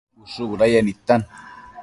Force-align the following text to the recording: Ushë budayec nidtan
Ushë 0.21 0.47
budayec 0.53 0.83
nidtan 0.87 1.21